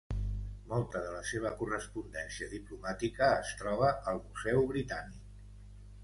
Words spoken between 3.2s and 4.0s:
es troba